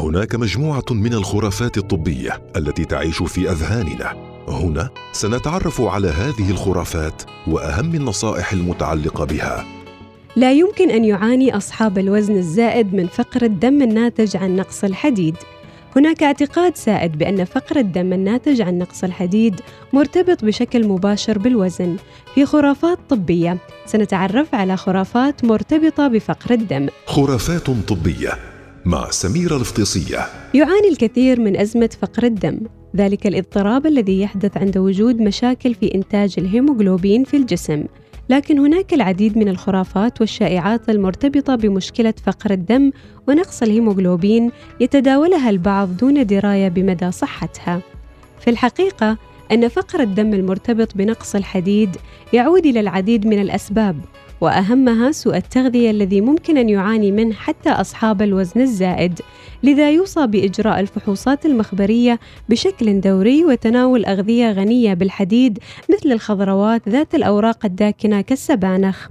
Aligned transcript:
هناك 0.00 0.34
مجموعة 0.34 0.84
من 0.90 1.14
الخرافات 1.14 1.78
الطبية 1.78 2.42
التي 2.56 2.84
تعيش 2.84 3.22
في 3.22 3.50
أذهاننا 3.50 4.16
هنا 4.48 4.90
سنتعرف 5.12 5.80
على 5.80 6.08
هذه 6.08 6.50
الخرافات 6.50 7.22
وأهم 7.46 7.94
النصائح 7.94 8.52
المتعلقة 8.52 9.24
بها 9.24 9.64
لا 10.36 10.52
يمكن 10.52 10.90
أن 10.90 11.04
يعاني 11.04 11.56
أصحاب 11.56 11.98
الوزن 11.98 12.36
الزائد 12.36 12.94
من 12.94 13.06
فقر 13.06 13.42
الدم 13.42 13.82
الناتج 13.82 14.36
عن 14.36 14.56
نقص 14.56 14.84
الحديد 14.84 15.36
هناك 15.96 16.22
اعتقاد 16.22 16.76
سائد 16.76 17.18
بأن 17.18 17.44
فقر 17.44 17.76
الدم 17.76 18.12
الناتج 18.12 18.60
عن 18.60 18.78
نقص 18.78 19.04
الحديد 19.04 19.60
مرتبط 19.92 20.44
بشكل 20.44 20.88
مباشر 20.88 21.38
بالوزن. 21.38 21.96
في 22.34 22.46
خرافات 22.46 22.98
طبية 23.08 23.58
سنتعرف 23.86 24.54
على 24.54 24.76
خرافات 24.76 25.44
مرتبطة 25.44 26.08
بفقر 26.08 26.50
الدم. 26.50 26.88
خرافات 27.06 27.70
طبية 27.70 28.49
مع 28.84 29.10
سميرة 29.10 29.56
الفطيصية. 29.56 30.26
يعاني 30.54 30.88
الكثير 30.90 31.40
من 31.40 31.56
أزمة 31.56 31.90
فقر 32.02 32.22
الدم، 32.22 32.60
ذلك 32.96 33.26
الاضطراب 33.26 33.86
الذي 33.86 34.20
يحدث 34.20 34.56
عند 34.56 34.78
وجود 34.78 35.20
مشاكل 35.20 35.74
في 35.74 35.94
إنتاج 35.94 36.34
الهيموغلوبين 36.38 37.24
في 37.24 37.36
الجسم. 37.36 37.84
لكن 38.28 38.58
هناك 38.58 38.94
العديد 38.94 39.38
من 39.38 39.48
الخرافات 39.48 40.20
والشائعات 40.20 40.90
المرتبطة 40.90 41.54
بمشكلة 41.54 42.14
فقر 42.26 42.50
الدم 42.50 42.90
ونقص 43.28 43.62
الهيموغلوبين 43.62 44.50
يتداولها 44.80 45.50
البعض 45.50 45.96
دون 45.96 46.26
دراية 46.26 46.68
بمدى 46.68 47.10
صحتها. 47.10 47.80
في 48.40 48.50
الحقيقة 48.50 49.18
أن 49.52 49.68
فقر 49.68 50.00
الدم 50.00 50.34
المرتبط 50.34 50.96
بنقص 50.96 51.34
الحديد 51.34 51.96
يعود 52.32 52.66
إلى 52.66 52.80
العديد 52.80 53.26
من 53.26 53.40
الأسباب 53.40 53.96
وأهمها 54.40 55.12
سوء 55.12 55.36
التغذية 55.36 55.90
الذي 55.90 56.20
ممكن 56.20 56.58
أن 56.58 56.68
يعاني 56.68 57.12
منه 57.12 57.34
حتى 57.34 57.70
أصحاب 57.70 58.22
الوزن 58.22 58.60
الزائد 58.60 59.20
لذا 59.62 59.90
يوصى 59.90 60.26
بإجراء 60.26 60.80
الفحوصات 60.80 61.46
المخبرية 61.46 62.20
بشكل 62.48 63.00
دوري 63.00 63.44
وتناول 63.44 64.04
أغذية 64.04 64.52
غنية 64.52 64.94
بالحديد 64.94 65.58
مثل 65.90 66.12
الخضروات 66.12 66.88
ذات 66.88 67.14
الأوراق 67.14 67.64
الداكنة 67.64 68.20
كالسبانخ. 68.20 69.08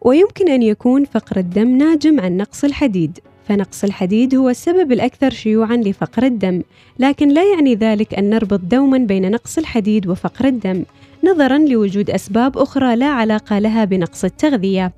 ويمكن 0.00 0.48
أن 0.48 0.62
يكون 0.62 1.04
فقر 1.04 1.36
الدم 1.36 1.76
ناجم 1.76 2.20
عن 2.20 2.36
نقص 2.36 2.64
الحديد. 2.64 3.18
فنقص 3.48 3.84
الحديد 3.84 4.34
هو 4.34 4.48
السبب 4.48 4.92
الأكثر 4.92 5.30
شيوعًا 5.30 5.76
لفقر 5.76 6.22
الدم، 6.22 6.62
لكن 6.98 7.28
لا 7.28 7.42
يعني 7.54 7.74
ذلك 7.74 8.14
أن 8.14 8.30
نربط 8.30 8.60
دومًا 8.60 8.98
بين 8.98 9.30
نقص 9.30 9.58
الحديد 9.58 10.06
وفقر 10.06 10.44
الدم، 10.44 10.84
نظرًا 11.24 11.58
لوجود 11.58 12.10
أسباب 12.10 12.58
أخرى 12.58 12.96
لا 12.96 13.06
علاقة 13.06 13.58
لها 13.58 13.84
بنقص 13.84 14.24
التغذية. 14.24 14.92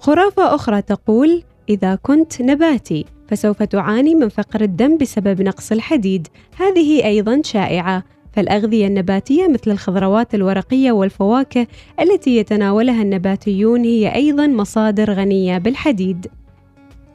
خرافة 0.00 0.54
أخرى 0.54 0.82
تقول: 0.82 1.42
إذا 1.68 1.94
كنت 1.94 2.42
نباتي 2.42 3.04
فسوف 3.28 3.62
تعاني 3.62 4.14
من 4.14 4.28
فقر 4.28 4.60
الدم 4.60 4.96
بسبب 4.96 5.42
نقص 5.42 5.72
الحديد، 5.72 6.28
هذه 6.56 7.04
أيضًا 7.04 7.40
شائعة. 7.44 8.04
فالأغذية 8.32 8.86
النباتية 8.86 9.48
مثل 9.48 9.70
الخضروات 9.70 10.34
الورقية 10.34 10.92
والفواكه 10.92 11.66
التي 12.00 12.36
يتناولها 12.36 13.02
النباتيون 13.02 13.84
هي 13.84 14.14
أيضًا 14.14 14.46
مصادر 14.46 15.12
غنية 15.12 15.58
بالحديد. 15.58 16.26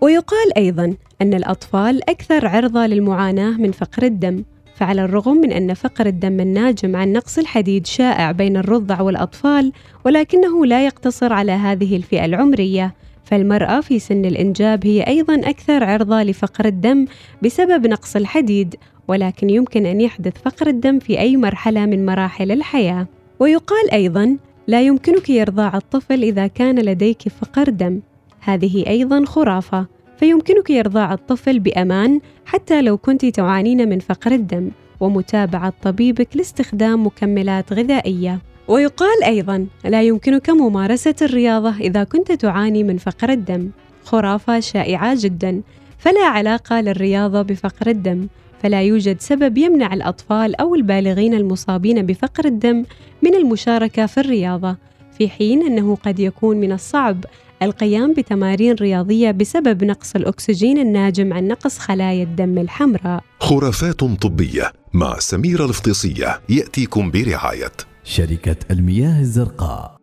ويقال 0.02 0.58
أيضًا 0.58 0.94
أن 1.22 1.34
الأطفال 1.34 2.10
أكثر 2.10 2.48
عرضة 2.48 2.86
للمعاناة 2.88 3.52
من 3.52 3.72
فقر 3.72 4.04
الدم، 4.04 4.44
فعلى 4.76 5.04
الرغم 5.04 5.38
من 5.38 5.52
أن 5.52 5.74
فقر 5.74 6.06
الدم 6.06 6.40
الناجم 6.40 6.96
عن 6.96 7.14
نقص 7.14 7.38
الحديد 7.38 7.88
شائع 7.88 8.32
بين 8.32 8.58
الرضع 8.58 9.02
والأطفال، 9.02 9.72
ولكنه 10.06 10.66
لا 10.66 10.86
يقتصر 10.86 11.34
على 11.34 11.52
هذه 11.52 11.96
الفئة 11.96 12.26
العمرية، 12.26 12.94
فالمرأة 13.24 13.82
في 13.82 14.00
سن 14.00 14.26
الإنجاب 14.26 14.88
هي 14.88 15.02
أيضًا 15.08 15.36
أكثر 15.36 15.84
عرضة 15.84 16.24
لفقر 16.24 16.66
الدم 16.66 17.06
بسبب 17.44 17.88
نقص 17.88 18.16
الحديد، 18.16 18.76
ولكن 19.08 19.50
يمكن 19.50 19.86
أن 19.86 20.02
يحدث 20.02 20.34
فقر 20.46 20.68
الدم 20.68 21.00
في 21.00 21.20
أي 21.20 21.38
مرحلة 21.38 21.86
من 21.86 22.06
مراحل 22.06 22.52
الحياة. 22.52 23.08
ويقال 23.40 23.92
أيضًا: 23.92 24.38
لا 24.68 24.81
يمكنك 24.81 25.31
إرضاع 25.31 25.78
الطفل 25.78 26.24
إذا 26.24 26.48
كان 26.48 26.80
لديك 26.80 27.22
فقر 27.42 27.70
دم، 27.70 28.00
هذه 28.40 28.88
أيضا 28.88 29.25
خرافة 29.25 29.86
فيمكنك 30.22 30.72
إرضاع 30.72 31.14
الطفل 31.14 31.59
بأمان 31.59 32.20
حتى 32.46 32.82
لو 32.82 32.98
كنت 32.98 33.26
تعانين 33.26 33.90
من 33.90 34.00
فقر 34.00 34.32
الدم 34.32 34.72
ومتابعة 35.00 35.74
طبيبك 35.82 36.28
لاستخدام 36.36 37.06
مكملات 37.06 37.74
غذائية. 37.74 38.40
ويقال 38.68 39.24
أيضا 39.24 39.68
لا 39.86 40.02
يمكنك 40.02 40.50
ممارسة 40.50 41.16
الرياضة 41.22 41.78
إذا 41.78 42.04
كنت 42.04 42.31
تعاني 42.31 42.84
من 42.84 42.98
فقر 42.98 43.30
الدم. 43.30 43.70
خرافة 44.04 44.60
شائعة 44.60 45.18
جدا. 45.20 45.62
فلا 45.98 46.26
علاقة 46.26 46.81
للرياضة 46.81 47.42
بفقر 47.42 47.88
الدم. 47.88 48.28
فلا 48.64 48.81
يوجد 48.81 49.20
سبب 49.20 49.58
يمنع 49.58 49.94
الأطفال 49.94 50.56
أو 50.56 50.76
البالغين 50.76 51.34
المصابين 51.34 52.06
بفقر 52.06 52.46
الدم 52.46 52.86
من 53.22 53.36
المشاركة 53.36 54.06
في 54.06 54.20
الرياضة. 54.20 54.78
في 55.18 55.30
حين 55.30 55.66
أنه 55.66 55.96
قد 55.96 56.20
يكون 56.20 56.58
من 56.58 56.72
الصعب 56.72 57.26
القيام 57.62 58.14
بتمارين 58.14 58.76
رياضية 58.76 59.32
بسبب 59.32 59.84
نقص 59.84 60.16
الأكسجين 60.16 60.78
الناجم 60.78 61.34
عن 61.34 61.48
نقص 61.48 61.78
خلايا 61.78 62.24
الدم 62.24 62.58
الحمراء. 62.58 63.24
خرافات 63.40 64.00
طبية 64.00 64.72
مع 64.94 65.20
سميرة 65.20 65.66
الفطيصية 65.66 66.42
يأتيكم 66.50 67.12
برعاية 67.12 67.72
شركة 68.04 68.56
المياه 68.72 69.20
الزرقاء 69.20 70.00